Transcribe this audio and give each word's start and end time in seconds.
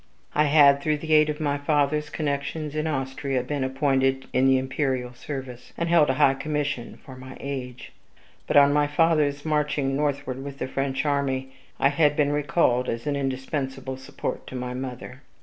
I 0.33 0.45
had, 0.45 0.81
through 0.81 0.97
the 0.97 1.13
aid 1.13 1.29
of 1.29 1.39
my 1.39 1.59
father's 1.59 2.09
connections 2.09 2.73
in 2.75 2.87
Austria, 2.87 3.43
been 3.43 3.63
appointed 3.63 4.25
in 4.33 4.47
the 4.47 4.57
imperial 4.57 5.13
service, 5.13 5.73
and 5.77 5.89
held 5.89 6.09
a 6.09 6.15
high 6.15 6.33
commission 6.33 6.97
for 7.05 7.15
my 7.15 7.37
age. 7.39 7.91
But, 8.47 8.57
on 8.57 8.73
my 8.73 8.87
father's 8.87 9.45
marching 9.45 9.95
northward 9.95 10.43
with 10.43 10.57
the 10.57 10.67
French 10.67 11.05
army, 11.05 11.53
I 11.79 11.89
had 11.89 12.15
been 12.15 12.31
recalled 12.31 12.89
as 12.89 13.05
an 13.05 13.15
indispensable 13.15 13.95
support 13.95 14.47
to 14.47 14.55
my 14.55 14.73
mother. 14.73 15.21